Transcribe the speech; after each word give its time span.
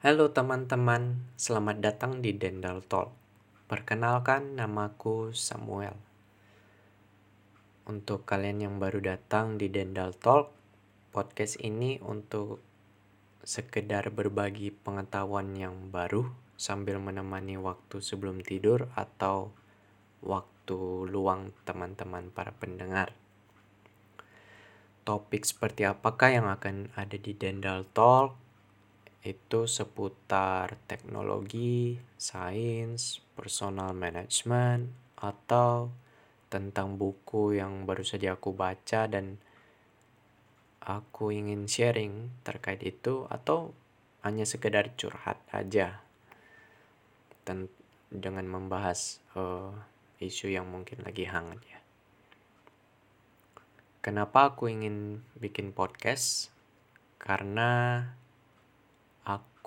Halo 0.00 0.32
teman-teman, 0.32 1.28
selamat 1.36 1.84
datang 1.84 2.24
di 2.24 2.32
Dendal 2.32 2.80
Talk. 2.88 3.12
Perkenalkan, 3.68 4.56
namaku 4.56 5.36
Samuel. 5.36 5.92
Untuk 7.84 8.24
kalian 8.24 8.64
yang 8.64 8.74
baru 8.80 9.04
datang 9.04 9.60
di 9.60 9.68
Dendal 9.68 10.16
Talk, 10.16 10.56
podcast 11.12 11.60
ini 11.60 12.00
untuk 12.00 12.64
sekedar 13.44 14.08
berbagi 14.08 14.72
pengetahuan 14.72 15.52
yang 15.52 15.92
baru 15.92 16.32
sambil 16.56 16.96
menemani 16.96 17.60
waktu 17.60 18.00
sebelum 18.00 18.40
tidur 18.40 18.88
atau 18.96 19.52
waktu 20.24 21.12
luang 21.12 21.52
teman-teman 21.68 22.32
para 22.32 22.56
pendengar. 22.56 23.12
Topik 25.04 25.44
seperti 25.44 25.84
apakah 25.84 26.32
yang 26.32 26.48
akan 26.48 26.88
ada 26.96 27.20
di 27.20 27.36
Dendal 27.36 27.84
Talk 27.92 28.48
itu 29.20 29.68
seputar 29.68 30.80
teknologi, 30.88 32.00
sains, 32.16 33.20
personal 33.36 33.92
management, 33.92 34.88
atau 35.20 35.92
tentang 36.48 36.96
buku 36.96 37.60
yang 37.60 37.84
baru 37.84 38.02
saja 38.02 38.34
aku 38.34 38.56
baca 38.56 39.06
dan 39.06 39.36
aku 40.80 41.30
ingin 41.30 41.68
sharing 41.68 42.32
terkait 42.42 42.80
itu 42.80 43.28
atau 43.28 43.76
hanya 44.24 44.48
sekedar 44.48 44.96
curhat 44.96 45.36
aja 45.52 46.00
dengan 48.10 48.46
membahas 48.46 49.18
uh, 49.34 49.74
isu 50.22 50.50
yang 50.54 50.68
mungkin 50.70 51.02
lagi 51.02 51.26
hangat 51.26 51.60
ya. 51.66 51.78
Kenapa 54.00 54.54
aku 54.54 54.72
ingin 54.72 55.20
bikin 55.36 55.76
podcast? 55.76 56.48
Karena 57.20 58.00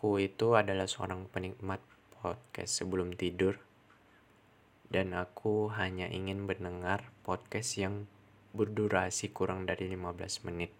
Aku 0.03 0.19
itu 0.19 0.59
adalah 0.59 0.83
seorang 0.83 1.31
penikmat 1.31 1.79
podcast 2.11 2.83
sebelum 2.83 3.15
tidur 3.15 3.55
dan 4.91 5.15
aku 5.15 5.71
hanya 5.79 6.11
ingin 6.11 6.43
mendengar 6.43 7.07
podcast 7.23 7.79
yang 7.79 8.03
berdurasi 8.51 9.31
kurang 9.31 9.63
dari 9.63 9.87
15 9.87 10.43
menit. 10.43 10.75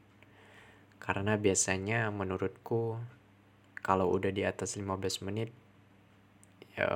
Karena 0.99 1.39
biasanya 1.39 2.11
menurutku 2.11 2.99
kalau 3.79 4.11
udah 4.11 4.27
di 4.27 4.43
atas 4.43 4.75
15 4.75 5.23
menit 5.23 5.55
ya, 6.75 6.91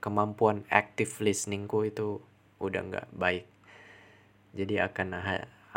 kemampuan 0.00 0.64
active 0.72 1.12
listeningku 1.20 1.84
itu 1.84 2.24
udah 2.56 2.88
nggak 2.88 3.08
baik. 3.12 3.44
Jadi 4.56 4.80
akan 4.80 5.08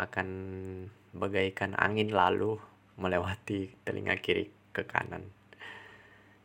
akan 0.00 0.28
bagaikan 1.12 1.76
angin 1.76 2.08
lalu 2.08 2.56
melewati 2.96 3.76
telinga 3.84 4.16
kiri 4.16 4.48
ke 4.72 4.88
kanan. 4.88 5.36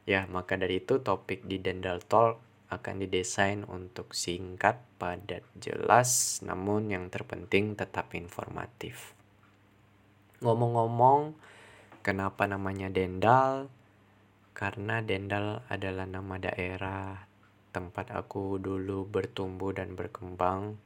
Ya, 0.05 0.29
maka 0.29 0.53
dari 0.53 0.85
itu 0.85 1.01
topik 1.01 1.49
di 1.49 1.57
Dendal 1.57 2.01
Talk 2.05 2.37
akan 2.69 3.01
didesain 3.01 3.65
untuk 3.65 4.13
singkat, 4.13 4.81
padat, 5.01 5.41
jelas, 5.57 6.41
namun 6.45 6.93
yang 6.93 7.09
terpenting 7.09 7.73
tetap 7.73 8.13
informatif. 8.13 9.17
Ngomong-ngomong, 10.45 11.33
kenapa 12.05 12.45
namanya 12.45 12.93
Dendal? 12.93 13.69
Karena 14.53 15.01
Dendal 15.01 15.65
adalah 15.67 16.05
nama 16.05 16.37
daerah 16.37 17.25
tempat 17.75 18.13
aku 18.13 18.55
dulu 18.55 19.03
bertumbuh 19.03 19.75
dan 19.75 19.99
berkembang 19.99 20.79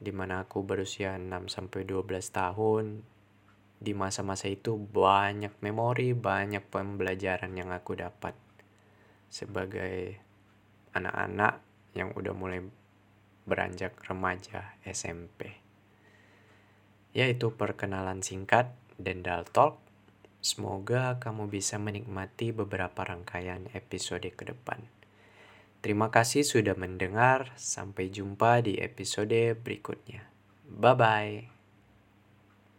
di 0.00 0.12
mana 0.16 0.48
aku 0.48 0.64
berusia 0.64 1.16
6 1.16 1.48
sampai 1.48 1.84
12 1.84 2.08
tahun 2.32 2.84
di 3.80 3.96
masa-masa 3.96 4.52
itu 4.52 4.76
banyak 4.76 5.56
memori, 5.64 6.12
banyak 6.12 6.68
pembelajaran 6.68 7.56
yang 7.56 7.72
aku 7.72 7.96
dapat 7.96 8.36
sebagai 9.32 10.20
anak-anak 10.92 11.64
yang 11.96 12.12
udah 12.12 12.36
mulai 12.36 12.60
beranjak 13.48 13.96
remaja 14.04 14.76
SMP. 14.84 15.56
Yaitu 17.16 17.56
perkenalan 17.56 18.20
singkat 18.20 18.70
Dendal 19.00 19.48
Talk. 19.48 19.80
Semoga 20.44 21.16
kamu 21.16 21.48
bisa 21.48 21.80
menikmati 21.80 22.52
beberapa 22.52 23.02
rangkaian 23.02 23.66
episode 23.72 24.28
ke 24.28 24.44
depan. 24.44 24.84
Terima 25.80 26.12
kasih 26.12 26.44
sudah 26.44 26.76
mendengar. 26.76 27.56
Sampai 27.56 28.12
jumpa 28.12 28.60
di 28.60 28.76
episode 28.76 29.56
berikutnya. 29.56 30.28
Bye 30.68 30.96
bye. 30.96 31.59